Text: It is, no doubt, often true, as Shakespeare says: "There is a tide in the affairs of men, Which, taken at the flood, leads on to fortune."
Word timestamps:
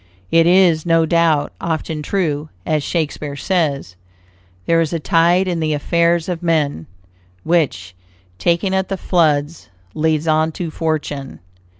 It 0.31 0.47
is, 0.47 0.83
no 0.83 1.05
doubt, 1.05 1.53
often 1.61 2.01
true, 2.01 2.49
as 2.65 2.81
Shakespeare 2.81 3.35
says: 3.35 3.95
"There 4.65 4.81
is 4.81 4.93
a 4.93 4.99
tide 4.99 5.47
in 5.47 5.59
the 5.59 5.73
affairs 5.73 6.27
of 6.27 6.41
men, 6.41 6.87
Which, 7.43 7.93
taken 8.39 8.73
at 8.73 8.89
the 8.89 8.97
flood, 8.97 9.51
leads 9.93 10.27
on 10.27 10.53
to 10.53 10.71
fortune." 10.71 11.39